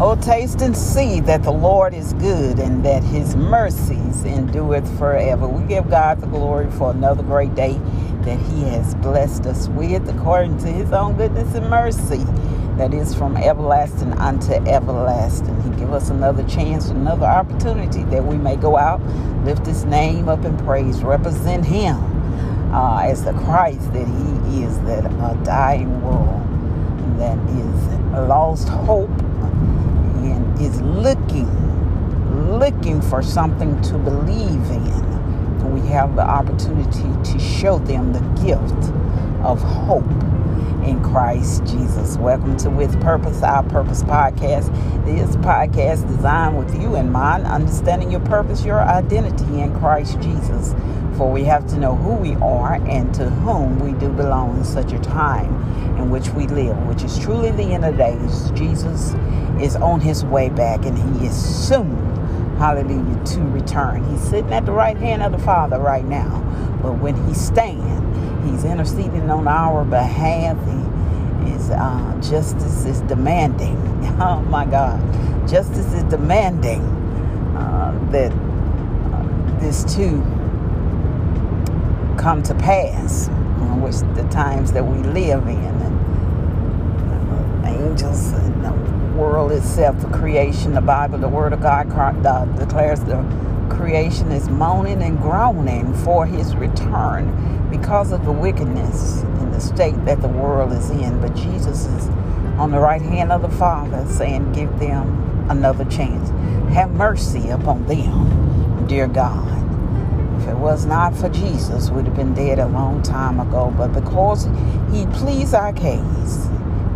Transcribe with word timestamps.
Oh, 0.00 0.14
taste 0.14 0.60
and 0.62 0.76
see 0.76 1.18
that 1.22 1.42
the 1.42 1.50
Lord 1.50 1.92
is 1.92 2.12
good 2.12 2.60
and 2.60 2.84
that 2.84 3.02
his 3.02 3.34
mercies 3.34 4.24
endureth 4.24 4.96
forever. 4.96 5.48
We 5.48 5.66
give 5.66 5.90
God 5.90 6.20
the 6.20 6.28
glory 6.28 6.70
for 6.70 6.92
another 6.92 7.24
great 7.24 7.56
day 7.56 7.72
that 8.20 8.38
he 8.38 8.62
has 8.62 8.94
blessed 8.94 9.46
us 9.46 9.66
with 9.70 10.08
according 10.08 10.58
to 10.58 10.68
his 10.68 10.92
own 10.92 11.16
goodness 11.16 11.52
and 11.56 11.68
mercy 11.68 12.24
that 12.76 12.94
is 12.94 13.12
from 13.12 13.36
everlasting 13.36 14.12
unto 14.12 14.52
everlasting. 14.68 15.60
He 15.62 15.70
give 15.70 15.92
us 15.92 16.10
another 16.10 16.46
chance, 16.46 16.90
another 16.90 17.26
opportunity 17.26 18.04
that 18.04 18.24
we 18.24 18.36
may 18.38 18.54
go 18.54 18.76
out, 18.76 19.04
lift 19.44 19.66
his 19.66 19.84
name 19.84 20.28
up 20.28 20.44
in 20.44 20.56
praise, 20.58 21.02
represent 21.02 21.64
him 21.64 21.96
uh, 22.72 23.00
as 23.00 23.24
the 23.24 23.32
Christ 23.32 23.92
that 23.94 24.06
he 24.06 24.62
is, 24.62 24.78
that 24.82 25.04
a 25.06 25.40
dying 25.42 26.00
world 26.02 26.40
that 27.18 27.36
is 27.48 28.28
lost 28.28 28.68
hope 28.68 29.10
is 30.60 30.80
looking, 30.80 31.48
looking 32.58 33.00
for 33.00 33.22
something 33.22 33.80
to 33.82 33.96
believe 33.98 34.70
in. 34.70 35.08
We 35.72 35.86
have 35.88 36.16
the 36.16 36.22
opportunity 36.22 37.32
to 37.32 37.38
show 37.38 37.78
them 37.78 38.12
the 38.12 38.20
gift 38.42 38.92
of 39.44 39.60
hope 39.62 40.10
in 40.84 41.00
Christ 41.02 41.64
Jesus. 41.66 42.16
Welcome 42.16 42.56
to 42.58 42.70
With 42.70 43.00
Purpose, 43.00 43.42
Our 43.42 43.62
Purpose 43.62 44.02
podcast. 44.02 44.74
This 45.04 45.36
podcast 45.36 46.08
designed 46.08 46.58
with 46.58 46.80
you 46.80 46.96
in 46.96 47.12
mind, 47.12 47.46
understanding 47.46 48.10
your 48.10 48.20
purpose, 48.20 48.64
your 48.64 48.80
identity 48.80 49.60
in 49.60 49.78
Christ 49.78 50.20
Jesus. 50.20 50.74
For 51.16 51.30
we 51.30 51.44
have 51.44 51.68
to 51.68 51.76
know 51.78 51.94
who 51.94 52.14
we 52.14 52.34
are 52.36 52.74
and 52.74 53.14
to 53.14 53.28
whom 53.30 53.78
we 53.78 53.92
do 53.92 54.08
belong 54.08 54.56
in 54.56 54.64
such 54.64 54.92
a 54.92 54.98
time 54.98 55.54
in 55.98 56.10
which 56.10 56.30
we 56.30 56.46
live, 56.46 56.76
which 56.86 57.02
is 57.02 57.18
truly 57.18 57.50
the 57.50 57.74
end 57.74 57.84
of 57.84 57.96
days. 57.96 58.50
Jesus 58.52 59.14
is 59.60 59.76
on 59.76 60.00
his 60.00 60.24
way 60.24 60.48
back 60.48 60.84
and 60.84 60.96
he 60.98 61.26
is 61.26 61.66
soon, 61.66 61.96
hallelujah, 62.58 63.24
to 63.24 63.40
return. 63.42 64.04
He's 64.10 64.22
sitting 64.22 64.52
at 64.52 64.66
the 64.66 64.72
right 64.72 64.96
hand 64.96 65.22
of 65.22 65.32
the 65.32 65.38
Father 65.38 65.78
right 65.78 66.04
now. 66.04 66.40
But 66.82 66.94
when 66.94 67.14
he 67.26 67.34
stands, 67.34 68.50
he's 68.50 68.64
interceding 68.64 69.30
on 69.30 69.48
our 69.48 69.84
behalf. 69.84 70.56
He, 70.66 71.50
his 71.50 71.70
uh, 71.70 72.20
justice 72.22 72.84
is 72.84 73.00
demanding. 73.02 73.84
Oh 74.20 74.40
my 74.42 74.66
God, 74.66 74.98
justice 75.48 75.92
is 75.92 76.02
demanding 76.04 76.80
uh, 77.56 77.96
that 78.10 78.32
uh, 78.32 79.58
this 79.60 79.84
too 79.94 80.20
come 82.18 82.42
to 82.42 82.54
pass, 82.56 83.28
which 83.80 83.94
the 84.16 84.28
times 84.28 84.72
that 84.72 84.84
we 84.84 84.98
live 84.98 85.46
in, 85.46 85.56
and 85.56 86.24
uh, 87.64 87.68
angels 87.68 88.32
and 88.32 88.64
the 88.64 88.97
world 89.18 89.50
itself, 89.50 90.00
the 90.00 90.08
creation, 90.08 90.74
the 90.74 90.80
Bible, 90.80 91.18
the 91.18 91.28
Word 91.28 91.52
of 91.52 91.60
God 91.60 91.88
declares 92.56 93.00
the 93.00 93.16
creation 93.68 94.30
is 94.30 94.48
moaning 94.48 95.02
and 95.02 95.18
groaning 95.18 95.92
for 95.92 96.24
His 96.24 96.54
return 96.54 97.68
because 97.68 98.12
of 98.12 98.24
the 98.24 98.32
wickedness 98.32 99.22
and 99.22 99.52
the 99.52 99.60
state 99.60 100.04
that 100.04 100.22
the 100.22 100.28
world 100.28 100.72
is 100.72 100.90
in. 100.90 101.20
But 101.20 101.34
Jesus 101.34 101.86
is 101.86 102.08
on 102.58 102.70
the 102.70 102.78
right 102.78 103.02
hand 103.02 103.32
of 103.32 103.42
the 103.42 103.50
Father 103.50 104.06
saying, 104.06 104.52
Give 104.52 104.78
them 104.78 105.46
another 105.50 105.84
chance. 105.86 106.30
Have 106.72 106.92
mercy 106.92 107.50
upon 107.50 107.86
them, 107.86 108.86
dear 108.86 109.08
God. 109.08 109.56
If 110.40 110.48
it 110.48 110.56
was 110.56 110.86
not 110.86 111.16
for 111.16 111.28
Jesus, 111.28 111.90
we'd 111.90 112.06
have 112.06 112.14
been 112.14 112.34
dead 112.34 112.60
a 112.60 112.68
long 112.68 113.02
time 113.02 113.40
ago. 113.40 113.74
But 113.76 113.88
because 113.88 114.44
He 114.92 115.06
pleased 115.06 115.54
our 115.54 115.72
case, 115.72 116.48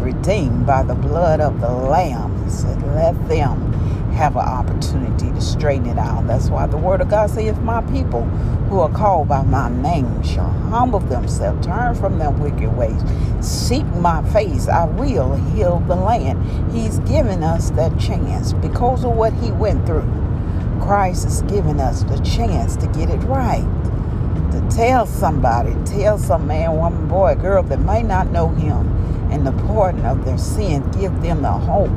redeemed 0.00 0.66
by 0.66 0.82
the 0.82 0.94
blood 0.94 1.40
of 1.40 1.60
the 1.60 1.70
Lamb, 1.70 2.44
He 2.44 2.50
said, 2.50 2.82
Let 2.94 3.28
them 3.28 3.72
have 4.18 4.34
an 4.34 4.42
opportunity 4.42 5.30
to 5.30 5.40
straighten 5.40 5.86
it 5.86 5.96
out. 5.96 6.26
That's 6.26 6.48
why 6.50 6.66
the 6.66 6.76
Word 6.76 7.00
of 7.00 7.08
God 7.08 7.30
says, 7.30 7.56
my 7.60 7.82
people 7.82 8.24
who 8.68 8.80
are 8.80 8.90
called 8.90 9.28
by 9.28 9.42
my 9.42 9.70
name 9.70 10.24
shall 10.24 10.50
humble 10.50 10.98
themselves, 10.98 11.64
turn 11.64 11.94
from 11.94 12.18
their 12.18 12.32
wicked 12.32 12.76
ways, 12.76 13.00
seek 13.40 13.86
my 13.94 14.28
face, 14.32 14.66
I 14.66 14.86
will 14.86 15.36
heal 15.52 15.78
the 15.86 15.94
land. 15.94 16.72
He's 16.72 16.98
given 17.00 17.44
us 17.44 17.70
that 17.70 17.96
chance 17.98 18.52
because 18.54 19.04
of 19.04 19.12
what 19.12 19.32
he 19.34 19.52
went 19.52 19.86
through. 19.86 20.10
Christ 20.82 21.22
has 21.24 21.42
given 21.42 21.78
us 21.78 22.02
the 22.02 22.18
chance 22.18 22.76
to 22.78 22.88
get 22.88 23.10
it 23.10 23.18
right. 23.18 23.66
To 24.50 24.76
tell 24.76 25.06
somebody, 25.06 25.76
tell 25.84 26.18
some 26.18 26.48
man, 26.48 26.76
woman, 26.76 27.06
boy, 27.06 27.36
girl 27.36 27.62
that 27.62 27.80
may 27.80 28.02
not 28.02 28.32
know 28.32 28.48
him 28.48 28.97
and 29.30 29.46
the 29.46 29.52
pardon 29.66 30.04
of 30.04 30.24
their 30.24 30.38
sin, 30.38 30.88
give 30.92 31.22
them 31.22 31.42
the 31.42 31.52
hope 31.52 31.90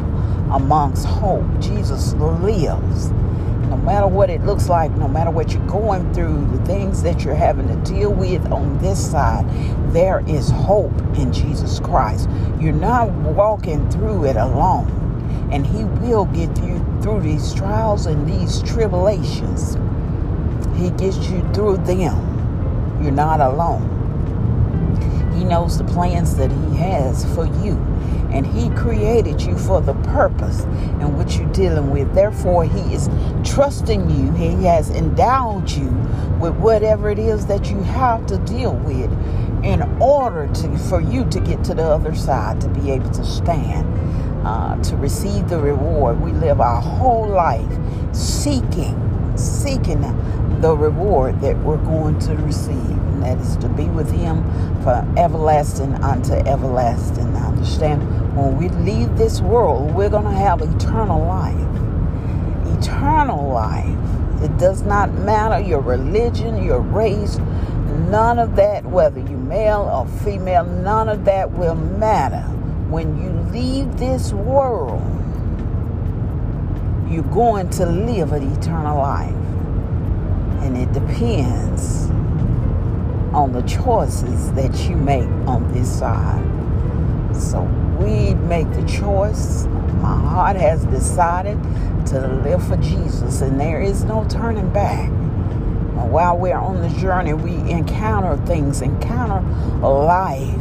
amongst 0.52 1.06
hope. 1.06 1.46
Jesus 1.60 2.14
lives. 2.14 3.12
No 3.70 3.78
matter 3.78 4.08
what 4.08 4.30
it 4.30 4.44
looks 4.44 4.68
like, 4.68 4.92
no 4.92 5.08
matter 5.08 5.32
what 5.32 5.54
you're 5.54 5.66
going 5.66 6.14
through, 6.14 6.46
the 6.52 6.66
things 6.66 7.02
that 7.04 7.24
you're 7.24 7.34
having 7.34 7.68
to 7.70 7.76
deal 7.90 8.12
with 8.12 8.46
on 8.52 8.78
this 8.80 9.12
side, 9.12 9.46
there 9.94 10.24
is 10.28 10.50
hope 10.50 10.92
in 11.16 11.32
Jesus 11.32 11.80
Christ. 11.80 12.30
You're 12.60 12.74
not 12.74 13.10
walking 13.10 13.90
through 13.90 14.26
it 14.26 14.36
alone. 14.36 14.98
And 15.54 15.66
He 15.66 15.86
will 15.86 16.26
get 16.26 16.50
you 16.62 16.86
through 17.02 17.22
these 17.22 17.54
trials 17.54 18.08
and 18.08 18.28
these 18.28 18.62
tribulations. 18.64 19.78
He 20.78 20.90
gets 20.92 21.18
you 21.30 21.42
through 21.54 21.78
them. 21.78 23.00
You're 23.02 23.12
not 23.12 23.40
alone. 23.40 23.88
He 25.34 25.46
knows 25.46 25.78
the 25.78 25.86
plans 25.86 26.36
that 26.36 26.52
He 26.52 26.78
has 26.78 27.01
and 28.32 28.46
he 28.46 28.70
created 28.72 29.42
you 29.42 29.58
for 29.58 29.82
the 29.82 29.94
purpose 29.96 30.64
in 30.64 31.18
which 31.18 31.36
you're 31.36 31.52
dealing 31.52 31.92
with. 31.92 32.14
Therefore, 32.14 32.64
he 32.66 32.94
is 32.94 33.10
trusting 33.44 34.10
you. 34.10 34.32
He 34.34 34.64
has 34.66 34.90
endowed 34.90 35.70
you 35.70 35.90
with 36.40 36.56
whatever 36.56 37.10
it 37.10 37.20
is 37.20 37.46
that 37.48 37.70
you 37.70 37.82
have 37.82 38.26
to 38.28 38.38
deal 38.40 38.74
with 38.74 39.12
in 39.64 39.82
order 40.02 40.52
to 40.54 40.78
for 40.78 41.02
you 41.02 41.24
to 41.30 41.40
get 41.40 41.64
to 41.66 41.74
the 41.74 41.84
other 41.84 42.16
side, 42.16 42.60
to 42.62 42.68
be 42.70 42.92
able 42.92 43.12
to 43.12 43.24
stand, 43.24 43.88
uh, 44.46 44.82
to 44.84 44.96
receive 44.98 45.50
the 45.50 45.60
reward. 45.60 46.20
We 46.22 46.32
live 46.32 46.60
our 46.60 46.82
whole 46.82 47.28
life 47.28 47.72
seeking, 48.12 49.38
seeking 49.38 50.02
the 50.62 50.76
reward 50.76 51.42
that 51.42 51.58
we're 51.60 51.78
going 51.78 52.20
to 52.20 52.36
receive, 52.38 52.76
and 52.76 53.24
that 53.24 53.38
is 53.40 53.58
to 53.58 53.70
be 53.70 53.86
with 53.86 54.12
him 54.12 54.44
for 54.84 55.08
everlasting 55.18 55.94
unto 55.96 56.34
everlasting. 56.34 57.36
I 57.36 57.48
understand 57.48 58.02
when 58.34 58.58
we 58.58 58.70
leave 58.70 59.18
this 59.18 59.42
world, 59.42 59.94
we're 59.94 60.10
going 60.10 60.24
to 60.24 60.32
have 60.32 60.62
eternal 60.62 61.26
life. 61.26 62.78
Eternal 62.80 63.50
life. 63.50 64.42
It 64.42 64.58
does 64.58 64.84
not 64.84 65.14
matter 65.14 65.60
your 65.60 65.82
religion, 65.82 66.64
your 66.64 66.80
race, 66.80 67.38
none 68.10 68.40
of 68.40 68.56
that, 68.56 68.86
whether 68.86 69.20
you're 69.20 69.38
male 69.38 69.82
or 69.82 70.08
female, 70.24 70.64
none 70.64 71.10
of 71.10 71.26
that 71.26 71.52
will 71.52 71.76
matter. 71.76 72.42
When 72.90 73.22
you 73.22 73.30
leave 73.52 73.98
this 73.98 74.32
world, 74.32 75.02
you're 77.10 77.24
going 77.24 77.70
to 77.72 77.86
live 77.86 78.32
an 78.32 78.50
eternal 78.58 78.98
life. 78.98 79.36
And 80.64 80.78
it 80.78 80.94
depends 80.94 82.10
on 83.34 83.52
the 83.52 83.62
choices 83.64 84.52
that 84.54 84.90
you 84.90 84.96
make 84.96 85.28
on 85.48 85.72
this 85.74 86.00
side. 86.00 86.61
So 87.36 87.62
we 88.00 88.34
make 88.36 88.72
the 88.74 88.84
choice. 88.84 89.66
My 90.02 90.18
heart 90.18 90.56
has 90.56 90.86
decided 90.86 91.62
to 92.08 92.28
live 92.44 92.66
for 92.68 92.78
Jesus, 92.78 93.42
and 93.42 93.60
there 93.60 93.82
is 93.82 94.04
no 94.04 94.26
turning 94.28 94.72
back. 94.74 95.10
While 96.10 96.38
we're 96.38 96.58
on 96.58 96.82
the 96.82 96.90
journey, 97.00 97.34
we 97.34 97.54
encounter 97.72 98.36
things, 98.46 98.82
encounter 98.82 99.42
life 99.80 100.60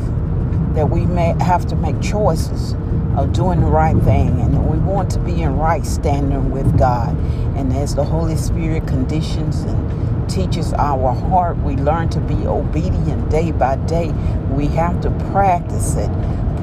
that 0.74 0.88
we 0.88 1.06
may 1.06 1.34
have 1.40 1.66
to 1.66 1.76
make 1.76 2.00
choices 2.00 2.74
of 3.16 3.32
doing 3.32 3.60
the 3.60 3.66
right 3.66 3.96
thing, 4.04 4.40
and 4.40 4.70
we 4.70 4.78
want 4.78 5.10
to 5.10 5.18
be 5.18 5.42
in 5.42 5.58
right 5.58 5.84
standing 5.84 6.50
with 6.50 6.78
God. 6.78 7.16
And 7.56 7.72
as 7.72 7.94
the 7.94 8.04
Holy 8.04 8.36
Spirit 8.36 8.86
conditions 8.86 9.62
and 9.62 10.30
teaches 10.30 10.72
our 10.74 11.12
heart, 11.12 11.56
we 11.58 11.74
learn 11.76 12.08
to 12.10 12.20
be 12.20 12.46
obedient 12.46 13.30
day 13.30 13.50
by 13.50 13.76
day. 13.76 14.10
We 14.52 14.66
have 14.68 15.00
to 15.00 15.10
practice 15.32 15.96
it 15.96 16.10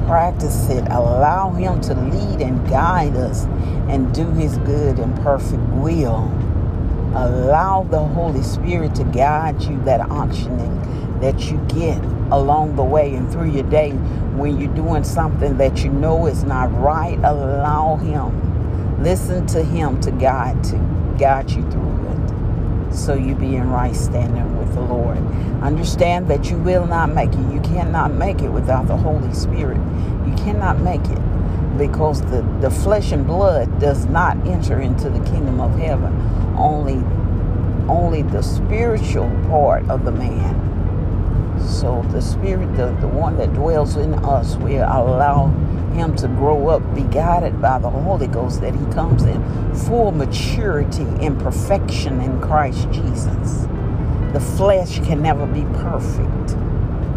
practice 0.08 0.70
it. 0.70 0.84
Allow 0.88 1.50
Him 1.50 1.82
to 1.82 1.94
lead 1.94 2.40
and 2.40 2.66
guide 2.68 3.14
us 3.14 3.44
and 3.88 4.12
do 4.14 4.26
His 4.30 4.56
good 4.58 4.98
and 4.98 5.14
perfect 5.20 5.62
will. 5.74 6.32
Allow 7.14 7.86
the 7.90 8.00
Holy 8.00 8.42
Spirit 8.42 8.94
to 8.94 9.04
guide 9.04 9.62
you 9.62 9.78
that 9.84 10.00
auctioning 10.10 11.20
that 11.20 11.50
you 11.50 11.58
get 11.68 12.02
along 12.32 12.76
the 12.76 12.82
way 12.82 13.14
and 13.14 13.30
through 13.30 13.50
your 13.50 13.68
day 13.68 13.90
when 14.36 14.58
you're 14.58 14.74
doing 14.74 15.04
something 15.04 15.58
that 15.58 15.84
you 15.84 15.90
know 15.90 16.26
is 16.26 16.42
not 16.42 16.72
right. 16.80 17.18
Allow 17.18 17.96
Him. 17.96 19.02
Listen 19.02 19.46
to 19.48 19.62
Him 19.62 20.00
to 20.00 20.10
guide 20.10 20.64
to 20.64 20.76
guide 21.18 21.50
you 21.50 21.62
through. 21.70 21.77
So 22.92 23.14
you 23.14 23.34
be 23.34 23.56
in 23.56 23.70
right 23.70 23.96
standing 23.96 24.58
with 24.58 24.74
the 24.74 24.82
Lord. 24.82 25.18
Understand 25.62 26.28
that 26.28 26.50
you 26.50 26.58
will 26.58 26.86
not 26.86 27.14
make 27.14 27.32
it. 27.32 27.52
You 27.52 27.60
cannot 27.60 28.12
make 28.12 28.42
it 28.42 28.50
without 28.50 28.88
the 28.88 28.96
Holy 28.96 29.32
Spirit. 29.34 29.78
You 30.26 30.34
cannot 30.36 30.80
make 30.80 31.04
it. 31.06 31.18
because 31.78 32.22
the, 32.22 32.42
the 32.60 32.70
flesh 32.70 33.12
and 33.12 33.26
blood 33.26 33.80
does 33.80 34.06
not 34.06 34.36
enter 34.46 34.80
into 34.80 35.10
the 35.10 35.20
kingdom 35.30 35.60
of 35.60 35.78
heaven. 35.78 36.12
Only 36.56 37.02
only 37.88 38.22
the 38.22 38.42
spiritual 38.42 39.30
part 39.48 39.88
of 39.90 40.04
the 40.04 40.12
man. 40.12 40.77
So 41.66 42.02
the 42.10 42.20
spirit, 42.20 42.76
the, 42.76 42.96
the 43.00 43.08
one 43.08 43.36
that 43.38 43.52
dwells 43.54 43.96
in 43.96 44.14
us, 44.14 44.56
we 44.56 44.76
allow 44.76 45.48
him 45.94 46.14
to 46.16 46.28
grow 46.28 46.68
up, 46.68 46.94
be 46.94 47.02
guided 47.02 47.60
by 47.60 47.78
the 47.78 47.90
Holy 47.90 48.26
Ghost, 48.26 48.60
that 48.60 48.74
he 48.74 48.86
comes 48.92 49.24
in 49.24 49.74
full 49.74 50.12
maturity 50.12 51.06
and 51.20 51.38
perfection 51.40 52.20
in 52.20 52.40
Christ 52.40 52.90
Jesus. 52.90 53.66
The 54.32 54.40
flesh 54.56 55.00
can 55.00 55.22
never 55.22 55.46
be 55.46 55.62
perfect. 55.80 56.50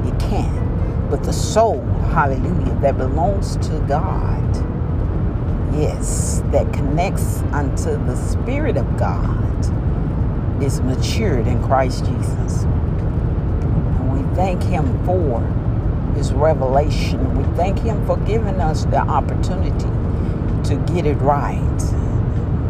It 0.06 0.20
can't. 0.20 1.10
But 1.10 1.24
the 1.24 1.34
soul, 1.34 1.82
hallelujah, 2.14 2.80
that 2.82 2.98
belongs 2.98 3.58
to 3.68 3.86
God, 3.88 4.56
yes, 5.76 6.42
that 6.48 6.72
connects 6.74 7.42
unto 7.52 8.04
the 8.06 8.16
Spirit 8.16 8.78
of 8.78 8.98
God, 8.98 10.64
is 10.64 10.80
matured 10.82 11.48
in 11.48 11.62
Christ 11.64 12.06
Jesus. 12.06 12.66
Thank 14.36 14.63
Him 14.63 15.04
for 15.06 15.42
His 16.16 16.33
revelation. 16.33 17.38
We 17.38 17.44
thank 17.56 17.80
Him 17.80 18.06
for 18.06 18.18
giving 18.18 18.62
us 18.62 18.86
the 18.86 19.00
opportunity 19.00 19.89
to 20.69 20.75
get 20.94 21.06
it 21.06 21.16
right. 21.16 21.81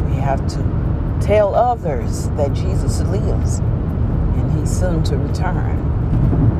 We 0.09 0.15
have 0.15 0.45
to 0.49 1.17
tell 1.21 1.55
others 1.55 2.29
that 2.29 2.53
Jesus 2.53 3.01
lives 3.01 3.59
and 3.59 4.59
He's 4.59 4.71
soon 4.71 5.03
to 5.03 5.17
return. 5.17 5.79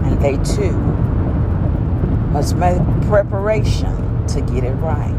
And 0.06 0.21
they 0.21 0.38
too 0.56 0.77
must 2.31 2.56
make 2.56 2.81
preparation 3.07 4.25
to 4.27 4.42
get 4.42 4.63
it 4.63 4.74
right. 4.75 5.18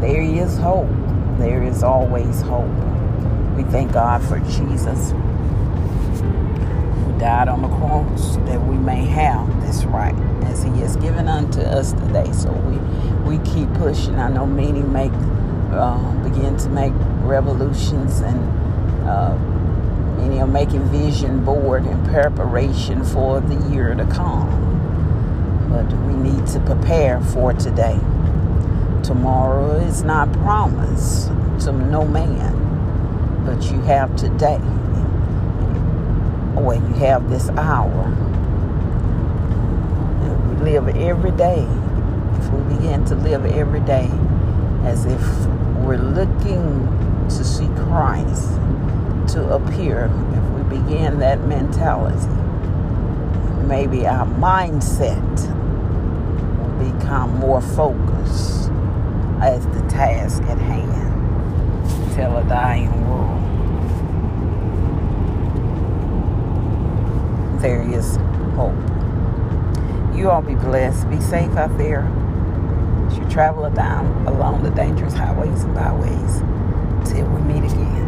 There 0.00 0.22
is 0.22 0.58
hope. 0.58 0.88
There 1.38 1.62
is 1.62 1.82
always 1.82 2.40
hope. 2.40 2.70
We 3.56 3.62
thank 3.64 3.92
God 3.92 4.22
for 4.24 4.38
Jesus 4.40 5.12
died 7.18 7.48
on 7.48 7.62
the 7.62 7.68
cross 7.68 8.36
that 8.46 8.60
we 8.66 8.76
may 8.76 9.04
have 9.04 9.48
this 9.62 9.84
right 9.84 10.14
as 10.44 10.62
he 10.62 10.70
has 10.80 10.96
given 10.96 11.28
unto 11.28 11.60
us 11.60 11.92
today. 11.92 12.30
So 12.32 12.52
we, 12.52 12.76
we 13.36 13.44
keep 13.44 13.72
pushing. 13.74 14.16
I 14.16 14.28
know 14.28 14.46
many 14.46 14.82
make 14.82 15.12
uh, 15.72 16.12
begin 16.22 16.56
to 16.58 16.68
make 16.70 16.92
revolutions 17.22 18.20
and 18.20 19.08
uh, 19.08 19.36
many 20.18 20.40
are 20.40 20.46
making 20.46 20.84
vision 20.84 21.44
board 21.44 21.86
in 21.86 22.02
preparation 22.06 23.04
for 23.04 23.40
the 23.40 23.56
year 23.70 23.94
to 23.94 24.04
come. 24.06 24.48
But 25.68 25.92
we 26.06 26.14
need 26.14 26.46
to 26.48 26.60
prepare 26.60 27.20
for 27.20 27.52
today. 27.52 27.98
Tomorrow 29.02 29.76
is 29.76 30.02
not 30.02 30.32
promised 30.32 31.28
to 31.64 31.72
no 31.72 32.06
man 32.06 32.66
but 33.46 33.70
you 33.70 33.80
have 33.82 34.14
today, 34.16 34.60
or 36.56 36.74
you 36.74 36.94
have 36.94 37.28
this 37.28 37.48
hour. 37.50 38.10
We 40.48 40.72
live 40.72 40.88
every 40.96 41.32
day. 41.32 41.66
If 42.38 42.50
we 42.50 42.74
begin 42.74 43.04
to 43.06 43.14
live 43.14 43.44
every 43.46 43.80
day 43.80 44.10
as 44.84 45.04
if 45.04 45.20
we're 45.84 45.98
looking 45.98 46.86
to 47.28 47.44
see 47.44 47.68
Christ 47.76 48.54
to 49.34 49.48
appear, 49.52 50.10
if 50.32 50.44
we 50.50 50.78
begin 50.78 51.18
that 51.18 51.40
mentality, 51.46 52.26
maybe 53.66 54.06
our 54.06 54.26
mindset 54.26 55.20
will 56.58 56.92
become 56.92 57.36
more 57.36 57.60
focused 57.60 58.70
as 59.40 59.66
the 59.68 59.80
task 59.88 60.42
at 60.44 60.58
hand. 60.58 62.14
Tell 62.14 62.36
a 62.38 62.44
dying 62.44 63.08
world. 63.08 63.45
There 67.60 67.82
is 67.82 68.16
hope. 68.56 68.74
You 70.16 70.30
all 70.30 70.42
be 70.42 70.54
blessed. 70.54 71.08
Be 71.10 71.20
safe 71.20 71.52
out 71.52 71.76
there 71.78 72.02
as 73.08 73.18
you 73.18 73.28
travel 73.28 73.68
down 73.70 74.26
along 74.26 74.62
the 74.62 74.70
dangerous 74.70 75.14
highways 75.14 75.64
and 75.64 75.74
byways. 75.74 76.40
Till 77.10 77.26
we 77.26 77.40
meet 77.42 77.70
again. 77.70 78.05